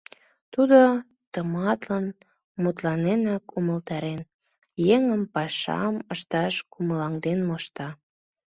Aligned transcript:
Тудо, 0.53 0.79
тыматлын 1.31 2.05
мутланенак, 2.61 3.43
умылтарен, 3.57 4.21
еҥым 4.95 5.21
пашам 5.33 5.95
ышташ 6.13 6.55
кумылаҥден 6.71 7.39
мошта. 7.47 7.87